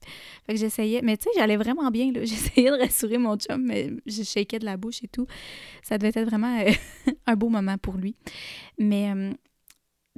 [0.46, 1.00] Fait que j'essayais.
[1.02, 2.12] Mais tu sais, j'allais vraiment bien.
[2.14, 5.26] J'essayais de rassurer mon chum, mais je shakeais de la bouche et tout.
[5.82, 6.64] Ça devait être vraiment
[7.26, 8.16] un beau moment pour lui.
[8.78, 9.12] Mais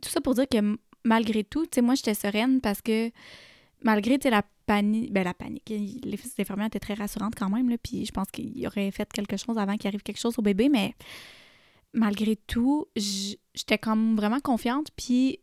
[0.02, 3.10] tout ça pour dire que malgré tout, tu sais, moi, j'étais sereine parce que
[3.82, 8.12] malgré, la panique, ben la panique, les infirmières étaient très rassurantes quand même, puis je
[8.12, 10.94] pense qu'il aurait fait quelque chose avant qu'il arrive quelque chose au bébé, mais
[11.92, 15.40] malgré tout, j'étais quand vraiment confiante, puis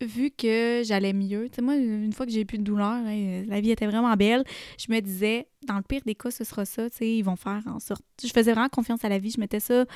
[0.00, 3.44] vu que j'allais mieux, tu sais, moi, une fois que j'ai plus de douleur, hein,
[3.46, 4.44] la vie était vraiment belle,
[4.78, 7.36] je me disais, dans le pire des cas, ce sera ça, tu sais, ils vont
[7.36, 8.02] faire en sorte...
[8.22, 9.86] Je faisais vraiment confiance à la vie, je mettais ça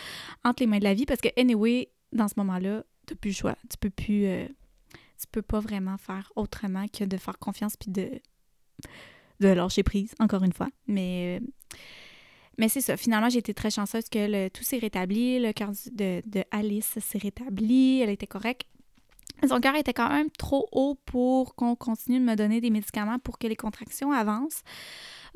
[0.45, 3.35] entre les mains de la vie, parce que, anyway, dans ce moment-là, tu plus le
[3.35, 4.27] choix, tu peux plus...
[4.27, 4.47] Euh,
[5.21, 8.11] tu peux pas vraiment faire autrement que de faire confiance puis de,
[9.39, 10.69] de lâcher prise, encore une fois.
[10.89, 11.41] Mais,
[12.59, 12.97] mais c'est ça.
[12.97, 15.39] Finalement, j'ai été très chanceuse que tout s'est rétabli.
[15.39, 18.01] Le cœur de, de Alice s'est rétabli.
[18.01, 18.67] Elle était correcte.
[19.49, 23.19] Son cœur était quand même trop haut pour qu'on continue de me donner des médicaments
[23.19, 24.63] pour que les contractions avancent.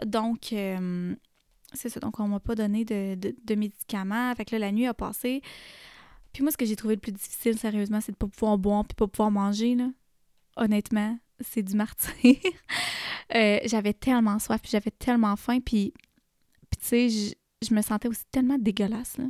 [0.04, 1.14] Donc, euh,
[1.72, 2.00] c'est ça.
[2.00, 4.34] Donc, on m'a pas donné de, médicaments.
[4.34, 5.42] Fait que là, la nuit a passé.
[6.32, 8.84] Puis moi, ce que j'ai trouvé le plus difficile, sérieusement, c'est de pas pouvoir boire
[8.84, 9.88] puis pas pouvoir manger, là.
[10.56, 12.36] Honnêtement, c'est du martyr.
[13.34, 15.92] Euh, j'avais tellement soif, puis j'avais tellement faim, puis,
[16.70, 17.34] puis tu sais,
[17.68, 19.24] je, me sentais aussi tellement dégueulasse, là,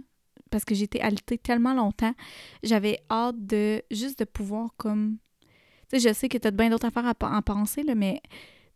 [0.50, 2.14] parce que j'étais alitée tellement longtemps.
[2.62, 5.18] J'avais hâte de juste de pouvoir, comme...
[5.88, 8.30] Tu sais, je sais que t'as bien d'autres affaires à en penser, mais, tu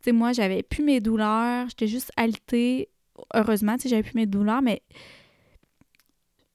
[0.04, 2.88] sais, moi, j'avais plus mes douleurs, j'étais juste alitée.
[3.34, 4.82] Heureusement, tu sais, j'avais plus mes douleurs, mais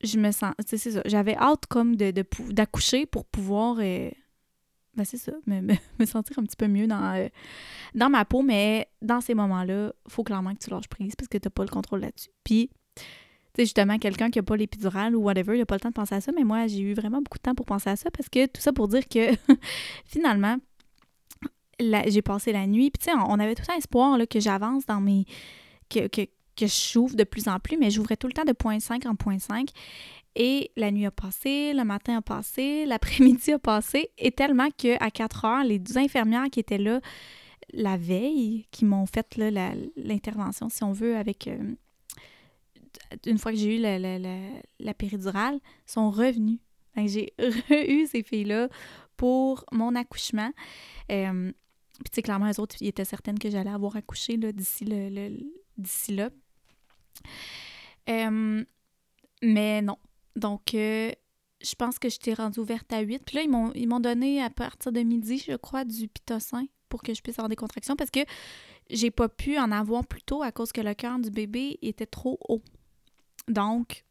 [0.05, 2.13] je me sens, c'est ça, j'avais hâte comme de,
[2.51, 4.09] d'accoucher pour pouvoir, euh,
[4.95, 5.61] ben c'est ça, me,
[5.99, 7.27] me, sentir un petit peu mieux dans, euh,
[7.93, 11.37] dans ma peau, mais dans ces moments-là, faut clairement que tu lâches prise parce que
[11.37, 12.29] tu n'as pas le contrôle là-dessus.
[12.43, 12.75] Puis, tu
[13.55, 15.93] sais, justement, quelqu'un qui n'a pas l'épidurale ou whatever, il n'a pas le temps de
[15.93, 18.11] penser à ça, mais moi, j'ai eu vraiment beaucoup de temps pour penser à ça
[18.11, 19.31] parce que tout ça pour dire que
[20.05, 20.57] finalement,
[21.79, 24.85] j'ai passé la nuit, puis tu sais, on, avait tout un espoir là, que j'avance
[24.85, 25.25] dans mes.
[25.89, 26.21] Que, que,
[26.55, 29.13] que je s'ouvre de plus en plus, mais j'ouvrais tout le temps de 0.5 en
[29.13, 29.69] 0.5.
[30.37, 35.11] Et la nuit a passé, le matin a passé, l'après-midi a passé, et tellement qu'à
[35.11, 36.99] 4 heures, les deux infirmières qui étaient là
[37.73, 39.35] la veille, qui m'ont fait
[39.97, 41.75] l'intervention, si on veut, avec euh,
[43.25, 46.59] une fois que j'ai eu la, la, péridurale, sont revenues.
[46.97, 47.33] J'ai
[47.69, 48.69] eu ces filles-là
[49.17, 50.51] pour mon accouchement.
[51.11, 51.51] Euh,
[51.95, 55.29] puis, tu sais, clairement, les autres, ils étaient certaines que j'allais avoir accouché d'ici le,
[55.77, 56.29] d'ici là.
[58.09, 58.63] Euh,
[59.41, 59.97] mais non.
[60.35, 61.11] Donc, euh,
[61.61, 63.23] je pense que je t'ai rendue ouverte à 8.
[63.25, 67.13] Puis là, ils m'ont donné à partir de midi, je crois, du pitocin pour que
[67.13, 68.21] je puisse avoir des contractions parce que
[68.89, 72.05] j'ai pas pu en avoir plus tôt à cause que le cœur du bébé était
[72.05, 72.61] trop haut.
[73.47, 74.05] Donc,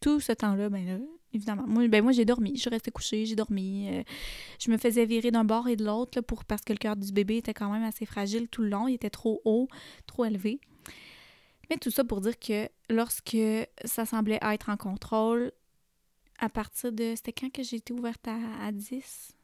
[0.00, 0.98] tout ce temps-là, ben là,
[1.32, 2.56] évidemment, moi, ben moi j'ai dormi.
[2.56, 3.88] Je restée couchée, j'ai dormi.
[3.88, 4.02] Euh,
[4.58, 7.12] je me faisais virer d'un bord et de l'autre pour parce que le cœur du
[7.12, 8.88] bébé était quand même assez fragile tout le long.
[8.88, 9.68] Il était trop haut,
[10.06, 10.60] trop élevé.
[11.70, 13.36] Mais tout ça pour dire que lorsque
[13.84, 15.52] ça semblait être en contrôle,
[16.38, 17.14] à partir de.
[17.16, 19.34] C'était quand que été ouverte à, à 10?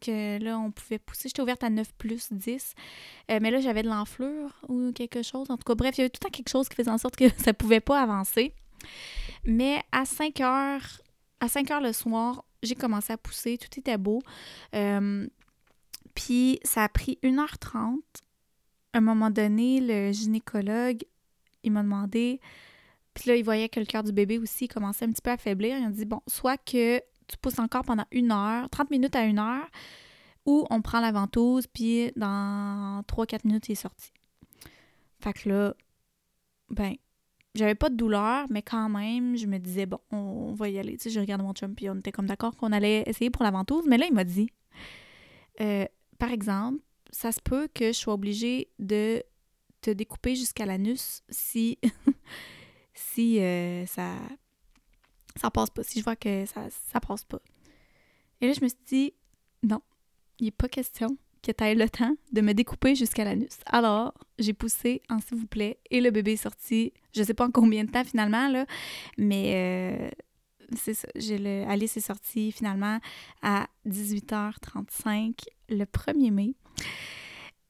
[0.00, 1.28] que là, on pouvait pousser.
[1.28, 2.74] J'étais ouverte à 9 plus 10.
[3.30, 5.50] Euh, mais là, j'avais de l'enflure ou quelque chose.
[5.50, 6.98] En tout cas, bref, il y avait tout le temps quelque chose qui faisait en
[6.98, 8.54] sorte que ça pouvait pas avancer.
[9.44, 11.00] Mais à 5 heures,
[11.40, 13.58] à 5 heures le soir, j'ai commencé à pousser.
[13.58, 14.20] Tout était beau.
[14.74, 15.26] Euh,
[16.14, 17.98] puis ça a pris 1h30.
[18.92, 21.04] À un moment donné, le gynécologue,
[21.62, 22.40] il m'a demandé.
[23.14, 25.36] Puis là, il voyait que le cœur du bébé aussi commençait un petit peu à
[25.36, 25.78] faiblir.
[25.78, 29.24] Il a dit Bon, soit que tu pousses encore pendant une heure, 30 minutes à
[29.24, 29.68] une heure,
[30.46, 34.12] ou on prend la ventouse, puis dans 3-4 minutes, il est sorti.
[35.20, 35.74] Fait que là,
[36.70, 36.96] ben,
[37.54, 40.96] j'avais pas de douleur, mais quand même, je me disais, bon, on, va y aller.
[40.96, 43.42] Tu sais, je regardais mon chum, puis on était comme d'accord qu'on allait essayer pour
[43.42, 43.84] la ventouse.
[43.88, 44.50] Mais là, il m'a dit,
[45.60, 45.84] euh,
[46.18, 46.78] par exemple,
[47.10, 49.22] ça se peut que je sois obligée de
[49.80, 51.78] te découper jusqu'à l'anus si,
[52.94, 54.14] si euh, ça
[55.36, 55.82] ça passe pas.
[55.82, 57.40] Si je vois que ça, ça passe pas.
[58.40, 59.14] Et là, je me suis dit,
[59.62, 59.80] non,
[60.38, 63.58] il n'est pas question que tu aies le temps de me découper jusqu'à l'anus.
[63.66, 67.46] Alors, j'ai poussé en s'il vous plaît et le bébé est sorti, je sais pas
[67.46, 68.66] en combien de temps finalement, là,
[69.18, 70.10] mais euh,
[70.76, 71.08] c'est ça.
[71.68, 72.98] Alice est sortie finalement
[73.42, 75.34] à 18h35
[75.68, 76.54] le 1er mai.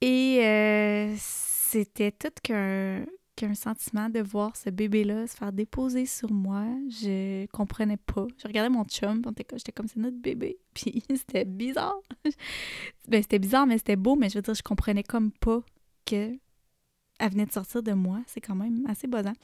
[0.01, 3.05] Et euh, c'était tout qu'un
[3.47, 6.65] un sentiment de voir ce bébé-là se faire déposer sur moi.
[6.89, 8.27] Je comprenais pas.
[8.39, 9.23] Je regardais mon chum,
[9.53, 10.59] j'étais comme c'est notre bébé.
[10.75, 12.01] Puis c'était bizarre.
[13.09, 15.63] ben, c'était bizarre, mais c'était beau, mais je veux dire, je comprenais comme pas
[16.07, 16.37] que
[17.19, 18.21] elle venait de sortir de moi.
[18.27, 19.35] C'est quand même assez buzzant.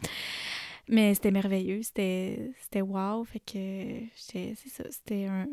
[0.88, 3.24] Mais c'était merveilleux, c'était wow.
[3.24, 5.46] Fait que c'est ça, c'était un,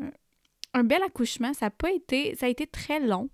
[0.74, 1.52] un bel accouchement.
[1.54, 3.28] Ça a pas été, ça a été très long.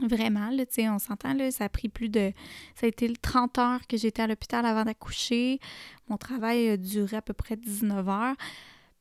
[0.00, 2.32] Vraiment, on s'entend, là, ça a pris plus de...
[2.76, 5.58] Ça a été 30 heures que j'étais à l'hôpital avant d'accoucher.
[6.08, 8.36] Mon travail a à peu près 19 heures.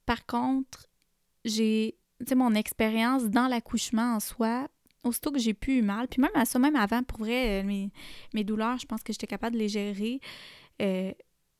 [0.05, 0.87] Par contre,
[1.45, 1.95] j'ai...
[2.25, 4.67] Tu mon expérience dans l'accouchement en soi,
[5.03, 7.89] aussitôt que j'ai pu eu mal, puis même à ça, même avant, pour vrai, euh,
[8.33, 10.19] mes, douleurs, je pense que j'étais capable de les gérer.
[10.81, 11.11] Euh,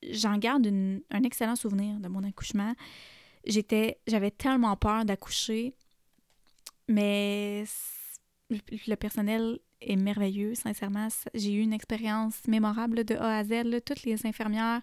[0.02, 2.74] j'en garde un excellent souvenir de mon accouchement.
[3.46, 5.74] J'avais tellement peur d'accoucher,
[6.88, 7.64] mais
[8.50, 11.08] le personnel est merveilleux, sincèrement.
[11.34, 13.82] J'ai eu une expérience mémorable de A à Z.
[13.84, 14.82] Toutes les infirmières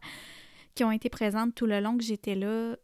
[0.73, 2.75] qui ont été présentes tout le long que j'étais là,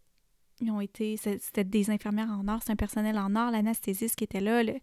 [0.61, 1.17] ils ont été.
[1.17, 4.73] C'était des infirmières en or, c'est un personnel en or, l'anesthésiste qui était là, le,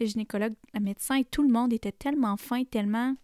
[0.00, 3.14] gynécologue, le médecin, et tout le monde était tellement fin, tellement.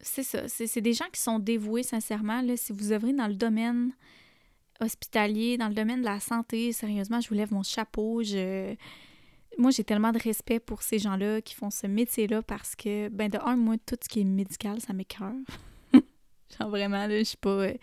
[0.00, 0.48] C'est ça.
[0.48, 2.42] C'est des gens qui sont dévoués, sincèrement.
[2.42, 3.92] Là, si vous œuvrez dans le domaine
[4.80, 8.22] hospitalier, dans le domaine de la santé, sérieusement, je vous lève mon chapeau.
[8.24, 8.74] Je
[9.58, 13.28] moi, j'ai tellement de respect pour ces gens-là qui font ce métier-là parce que, ben,
[13.28, 15.32] de un, moi, tout ce qui est médical, ça m'écœure.
[16.58, 17.56] Genre vraiment, là, je suis pas.
[17.58, 17.76] Mais euh,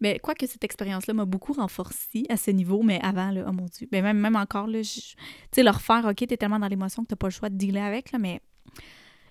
[0.00, 3.66] ben, quoique cette expérience-là m'a beaucoup renforcée à ce niveau, mais avant, là, oh mon
[3.66, 3.88] Dieu.
[3.90, 5.14] Ben, même, même encore, là, tu
[5.52, 7.82] sais, leur faire, OK, t'es tellement dans l'émotion que t'as pas le choix de dealer
[7.82, 8.40] avec, là, mais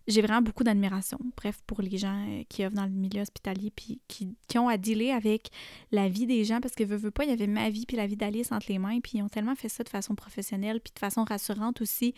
[0.08, 3.72] j'ai vraiment beaucoup d'admiration, bref, pour les gens euh, qui œuvrent dans le milieu hospitalier
[3.76, 5.50] puis qui, ont à dealer avec
[5.92, 8.06] la vie des gens parce que veux pas, il y avait ma vie puis la
[8.06, 10.94] vie d'Alice entre les mains puis ils ont tellement fait ça de façon professionnelle puis
[10.94, 12.14] de façon rassurante aussi.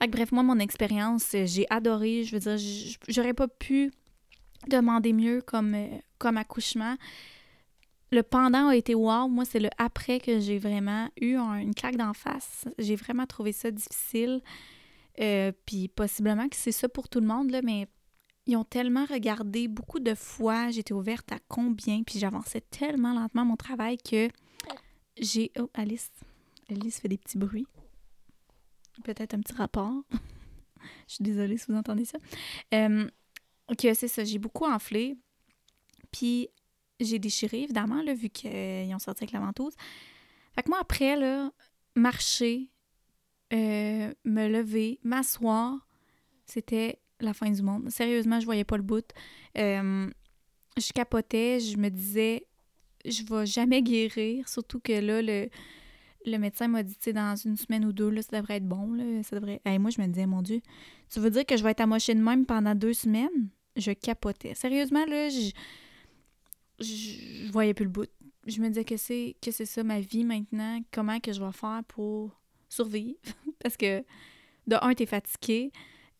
[0.00, 2.22] Fait que, bref, moi, mon expérience, euh, j'ai adoré.
[2.22, 2.56] Je veux dire,
[3.08, 3.90] j'aurais pas pu
[4.68, 5.88] demander mieux comme, euh,
[6.18, 6.96] comme accouchement.
[8.12, 9.26] Le pendant a été wow.
[9.28, 12.68] Moi, c'est le après que j'ai vraiment eu une claque d'en face.
[12.78, 14.40] J'ai vraiment trouvé ça difficile.
[15.20, 17.88] Euh, puis possiblement que c'est ça pour tout le monde, là, mais
[18.46, 23.44] ils ont tellement regardé beaucoup de fois, j'étais ouverte à combien, puis j'avançais tellement lentement
[23.44, 24.28] mon travail que
[25.18, 25.50] j'ai...
[25.58, 26.10] Oh, Alice.
[26.70, 27.66] Alice fait des petits bruits.
[29.04, 30.02] Peut-être un petit rapport.
[31.08, 32.18] Je suis désolée si vous entendez ça.
[32.74, 33.08] Euh,
[33.76, 35.16] c'est ça, j'ai beaucoup enflé.
[36.10, 36.48] Puis
[37.00, 39.74] j'ai déchiré, évidemment, là, vu qu'ils ont sorti avec la ventouse.
[40.54, 41.52] Fait que moi, après, là,
[41.94, 42.70] marcher,
[43.52, 45.86] euh, me lever, m'asseoir,
[46.46, 47.90] c'était la fin du monde.
[47.90, 49.04] Sérieusement, je voyais pas le bout.
[49.56, 50.08] Euh,
[50.76, 52.46] je capotais, je me disais,
[53.04, 57.56] je vais jamais guérir, surtout que là, le, médecin m'a dit, tu sais, dans une
[57.56, 60.60] semaine ou deux, là, ça devrait être bon, là, moi, je me disais, mon Dieu,
[61.10, 63.48] tu veux dire que je vais être amochée de même pendant deux semaines?
[63.76, 64.54] Je capotais.
[64.54, 65.52] Sérieusement, là, je,
[66.80, 68.10] je, voyais plus le bout.
[68.46, 72.37] Je me disais que c'est ça ma vie maintenant, comment je vais faire pour
[72.68, 73.18] survivre
[73.62, 74.04] parce que
[74.66, 75.72] de un, t'es fatigué.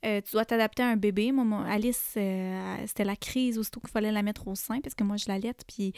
[0.04, 1.32] Euh, tu dois t'adapter à un bébé.
[1.32, 5.04] Moi, Alice, euh, c'était la crise aussitôt qu'il fallait la mettre au sein parce que
[5.04, 5.64] moi, je l'allaite.
[5.66, 5.92] Puis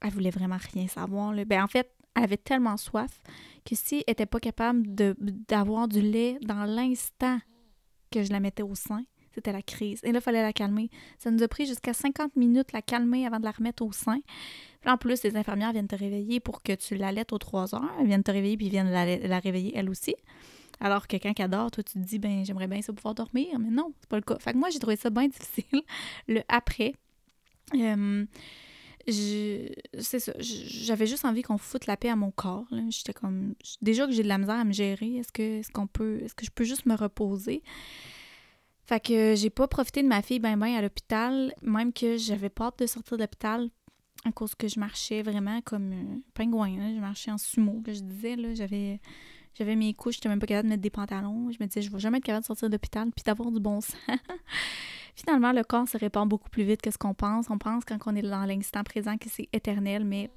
[0.00, 1.34] elle voulait vraiment rien savoir.
[1.46, 3.20] Ben, en fait, elle avait tellement soif
[3.64, 4.82] que si elle n'était pas capable
[5.48, 7.38] d'avoir du lait dans l'instant
[8.10, 9.02] que je la mettais au sein,
[9.34, 10.00] c'était la crise.
[10.04, 10.90] Et là, il fallait la calmer.
[11.18, 14.20] Ça nous a pris jusqu'à 50 minutes la calmer avant de la remettre au sein.
[14.86, 17.90] En plus, les infirmières viennent te réveiller pour que tu l'allaites aux 3 heures.
[17.98, 20.14] Elles viennent te réveiller puis viennent la, réveiller elle aussi.
[20.80, 23.58] Alors que quelqu'un qui adore, toi, tu te dis, ben j'aimerais bien ça pouvoir dormir.
[23.58, 24.38] Mais non, c'est pas le cas.
[24.38, 25.82] Fait que moi, j'ai trouvé ça bien difficile.
[26.28, 26.94] Le après.
[29.06, 30.32] C'est ça.
[30.38, 32.66] J'avais juste envie qu'on foute la paix à mon corps.
[32.88, 33.54] J'étais comme.
[33.82, 36.20] Déjà que j'ai de la misère à me gérer, est-ce que, est qu'on peut.
[36.22, 37.62] Est-ce que je peux juste me reposer?
[38.86, 42.50] Fait que j'ai pas profité de ma fille ben ben à l'hôpital, même que j'avais
[42.50, 43.70] pas hâte de sortir de l'hôpital
[44.24, 46.94] à cause que je marchais vraiment comme un pingouin.
[46.94, 48.36] Je marchais en sumo, je disais.
[48.36, 49.00] Là, j'avais,
[49.54, 51.50] j'avais mes couches, j'étais même pas capable de mettre des pantalons.
[51.50, 53.60] Je me disais, je vais jamais être capable de sortir de l'hôpital puis d'avoir du
[53.60, 53.96] bon sang.
[55.14, 57.48] Finalement, le corps se répand beaucoup plus vite que ce qu'on pense.
[57.48, 60.30] On pense quand on est dans l'instant présent que c'est éternel, mais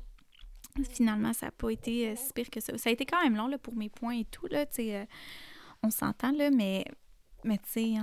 [0.91, 2.77] finalement, ça n'a pas été euh, si pire que ça.
[2.77, 4.45] Ça a été quand même long là, pour mes points et tout.
[4.47, 5.05] Là, euh,
[5.81, 6.85] on s'entend, là, mais,
[7.43, 7.93] mais tu sais,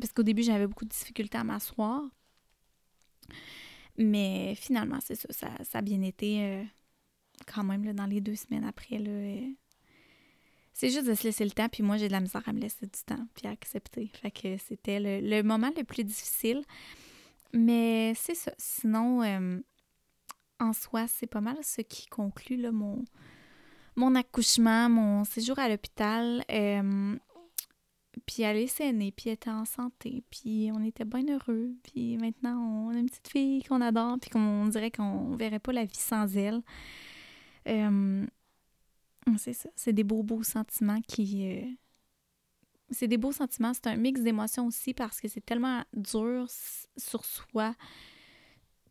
[0.00, 2.02] parce qu'au début, j'avais beaucoup de difficultés à m'asseoir.
[3.96, 5.28] Mais finalement, c'est ça,
[5.62, 6.64] ça, a bien été euh,
[7.46, 8.98] quand même là, dans les deux semaines après.
[8.98, 9.10] Là,
[10.72, 12.60] c'est juste de se laisser le temps, puis moi, j'ai de la misère à me
[12.60, 14.10] laisser du temps, puis à accepter.
[14.20, 16.64] Fait que c'était le, moment le plus difficile.
[17.52, 18.52] Mais c'est ça.
[18.58, 19.60] Sinon, euh,
[20.58, 23.04] en soi, c'est pas mal ce qui conclut mon,
[23.94, 26.44] mon accouchement, mon séjour à l'hôpital.
[26.50, 27.16] Euh,
[28.26, 31.72] puis elle est saine, puis elle était en santé, puis on était bien heureux.
[31.82, 35.72] Puis maintenant, on a une petite fille qu'on adore, puis qu'on dirait qu'on verrait pas
[35.72, 36.62] la vie sans elle.
[37.68, 38.26] Euh,
[39.38, 39.68] c'est ça.
[39.74, 41.50] C'est des beaux, beaux sentiments qui.
[41.50, 41.66] Euh,
[42.90, 43.72] c'est des beaux sentiments.
[43.74, 46.46] C'est un mix d'émotions aussi parce que c'est tellement dur
[46.96, 47.74] sur soi.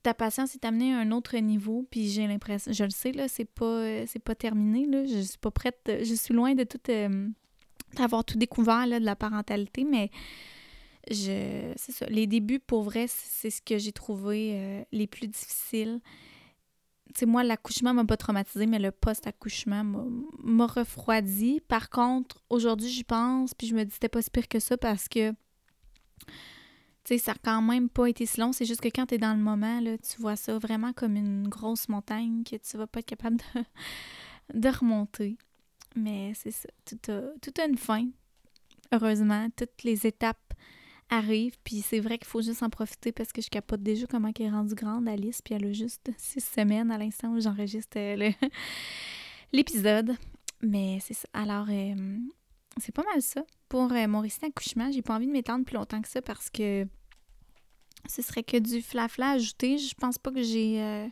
[0.01, 3.29] Ta patience est amenée à un autre niveau, puis j'ai l'impression, je le sais, là,
[3.29, 5.05] c'est pas, euh, c'est pas terminé, là.
[5.05, 7.29] Je suis pas prête, je suis loin de tout, euh,
[7.95, 10.09] d'avoir tout découvert, là, de la parentalité, mais
[11.09, 12.05] je, c'est ça.
[12.07, 15.99] Les débuts, pour vrai, c'est ce que j'ai trouvé les plus difficiles
[17.15, 19.83] sais, moi, l'accouchement m'a pas traumatisé, mais le post-accouchement
[20.39, 21.61] m'a refroidi.
[21.67, 24.77] Par contre, aujourd'hui, j'y pense, puis je me dis c'était pas si pire que ça
[24.77, 25.33] parce que,
[27.03, 28.51] sais, ça a quand même pas été si long.
[28.51, 31.15] C'est juste que quand tu es dans le moment, là, tu vois ça vraiment comme
[31.15, 33.63] une grosse montagne que tu vas pas être capable de,
[34.59, 35.37] de remonter.
[35.95, 38.07] Mais c'est ça, tout a, une fin.
[38.91, 40.53] Heureusement, toutes les étapes
[41.09, 41.55] arrive.
[41.63, 44.45] Puis c'est vrai qu'il faut juste en profiter parce que je capote déjà comment elle
[44.45, 45.41] est rendue grande, Alice.
[45.41, 48.31] Puis elle a juste six semaines à l'instant où j'enregistre euh,
[49.53, 50.15] l'épisode.
[50.61, 51.27] Mais c'est ça.
[51.33, 52.17] Alors, euh,
[52.77, 53.43] c'est pas mal ça.
[53.69, 56.49] Pour euh, mon récit d'accouchement, j'ai pas envie de m'étendre plus longtemps que ça parce
[56.49, 56.87] que
[58.07, 59.77] ce serait que du flafla ajouté.
[59.77, 61.09] Je pense pas que j'ai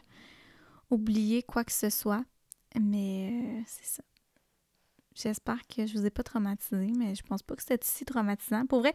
[0.89, 2.23] oublié quoi que ce soit.
[2.79, 4.03] Mais c'est ça.
[5.13, 8.65] J'espère que je vous ai pas traumatisé, mais je pense pas que c'était si traumatisant.
[8.65, 8.93] Pour vrai,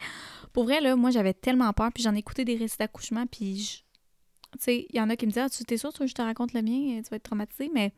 [0.53, 3.85] pour vrai là, moi j'avais tellement peur, puis j'en ai écouté des récits d'accouchement, puis
[4.53, 6.15] tu sais, il y en a qui me disent ah, tu es sûr que je
[6.15, 7.93] te raconte le mien, tu vas être traumatisé, mais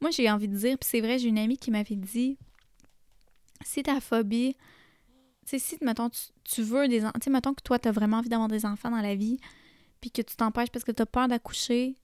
[0.00, 2.38] moi j'ai envie de dire, puis c'est vrai, j'ai une amie qui m'avait dit
[3.64, 4.54] si ta phobie,
[5.46, 6.10] tu sais, si mettons
[6.44, 8.90] tu, veux des tu sais, mettons que toi tu as vraiment envie d'avoir des enfants
[8.90, 9.38] dans la vie,
[10.00, 11.96] puis que tu t'empêches parce que tu as peur d'accoucher,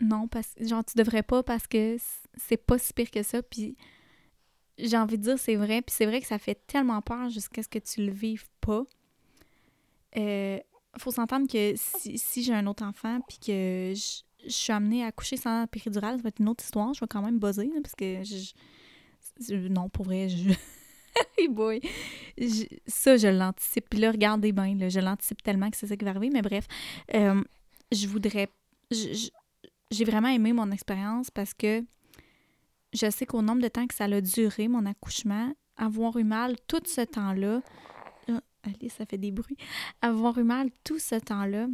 [0.00, 1.96] non, parce genre tu devrais pas parce que
[2.36, 3.76] c'est pas si pire que ça, puis
[4.78, 7.62] j'ai envie de dire c'est vrai, puis c'est vrai que ça fait tellement peur jusqu'à
[7.62, 8.84] ce que tu le vives pas.
[10.16, 10.58] Euh,
[10.98, 15.36] faut s'entendre que si, j'ai un autre enfant, puis que je, suis amenée à coucher
[15.36, 16.92] sans péridurale, ça va être une autre histoire.
[16.92, 20.54] Je vais quand même buzzer, parce que je, non, pour vrai, je.
[22.86, 23.88] ça, je l'anticipe.
[23.88, 26.30] Puis là, regardez bien, je l'anticipe tellement que c'est ça qui va arriver.
[26.30, 26.66] Mais bref,
[27.14, 27.42] euh,
[27.92, 28.48] je voudrais.
[28.90, 31.84] J'ai vraiment aimé mon expérience parce que
[32.94, 36.56] je sais qu'au nombre de temps que ça a duré, mon accouchement, avoir eu mal
[36.68, 37.60] tout ce temps-là,
[38.28, 39.56] euh, allez, ça fait des bruits,
[40.00, 41.66] avoir eu mal tout ce temps-là,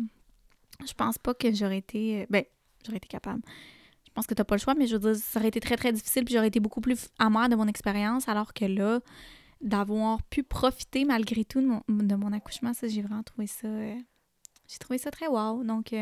[0.87, 2.45] je pense pas que j'aurais été, euh, ben,
[2.85, 3.43] j'aurais été capable.
[4.07, 5.77] Je pense que t'as pas le choix, mais je veux dire, ça aurait été très,
[5.77, 9.01] très difficile, puis j'aurais été beaucoup plus amère de mon expérience, alors que là,
[9.61, 13.95] d'avoir pu profiter malgré tout de mon, accouchement, ça, j'ai vraiment trouvé ça, euh,
[14.67, 15.63] j'ai trouvé ça très wow.
[15.65, 15.93] Donc,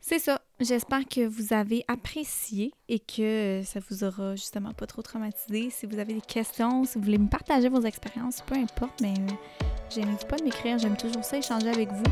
[0.00, 0.42] c'est ça.
[0.62, 5.70] J'espère que vous avez apprécié et que ça vous aura justement pas trop traumatisé.
[5.70, 9.14] Si vous avez des questions, si vous voulez me partager vos expériences, peu importe, mais
[9.14, 9.34] euh,
[9.90, 10.78] j'aime pas de m'écrire.
[10.78, 12.04] J'aime toujours ça, échanger avec vous.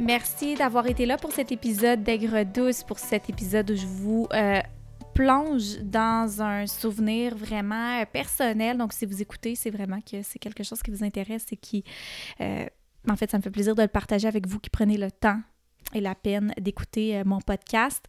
[0.00, 4.26] Merci d'avoir été là pour cet épisode d'Aigre douce, pour cet épisode où je vous
[4.32, 4.60] euh,
[5.14, 8.78] plonge dans un souvenir vraiment personnel.
[8.78, 11.84] Donc, si vous écoutez, c'est vraiment que c'est quelque chose qui vous intéresse et qui...
[12.40, 15.40] en fait, ça me fait plaisir de le partager avec vous qui prenez le temps
[15.94, 18.04] et la peine d'écouter euh, mon podcast.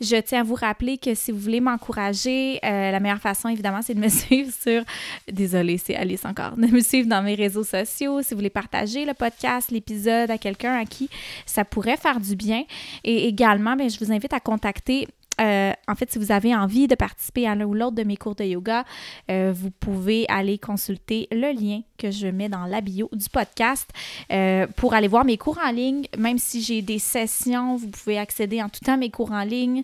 [0.00, 3.82] Je tiens à vous rappeler que si vous voulez m'encourager, euh, la meilleure façon, évidemment,
[3.82, 4.82] c'est de me suivre sur...
[5.30, 6.56] Désolée, c'est Alice encore.
[6.56, 8.22] De me suivre dans mes réseaux sociaux.
[8.22, 11.08] Si vous voulez partager le podcast, l'épisode à quelqu'un à qui
[11.46, 12.64] ça pourrait faire du bien.
[13.04, 15.06] Et également, bien, je vous invite à contacter
[15.40, 18.16] euh, en fait, si vous avez envie de participer à l'un ou l'autre de mes
[18.16, 18.84] cours de yoga,
[19.30, 23.88] euh, vous pouvez aller consulter le lien que je mets dans la bio du podcast
[24.32, 26.06] euh, pour aller voir mes cours en ligne.
[26.18, 29.44] Même si j'ai des sessions, vous pouvez accéder en tout temps à mes cours en
[29.44, 29.82] ligne.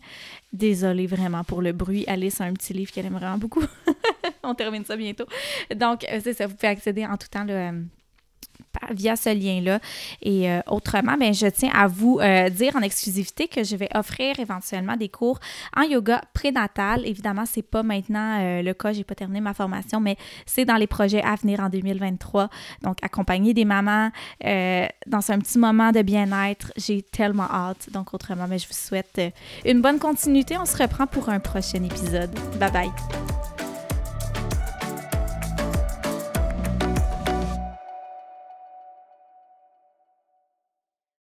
[0.53, 2.05] Désolée vraiment pour le bruit.
[2.07, 3.65] Alice a un petit livre qu'elle aime vraiment beaucoup.
[4.43, 5.27] On termine ça bientôt.
[5.75, 7.85] Donc, c'est ça, vous pouvez accéder en tout temps le
[8.91, 9.81] via ce lien-là.
[10.23, 13.89] Et euh, autrement, ben, je tiens à vous euh, dire en exclusivité que je vais
[13.95, 15.39] offrir éventuellement des cours
[15.77, 17.07] en yoga prénatal.
[17.07, 20.77] Évidemment, c'est pas maintenant euh, le cas, j'ai pas terminé ma formation, mais c'est dans
[20.77, 22.49] les projets à venir en 2023.
[22.83, 24.11] Donc, accompagner des mamans
[24.43, 27.89] dans un petit moment de bien-être, j'ai tellement hâte.
[27.93, 29.21] Donc, autrement, ben, je vous souhaite
[29.65, 30.57] une bonne continuité.
[30.59, 32.31] On se reprend pour un prochain épisode.
[32.59, 33.56] Bye bye.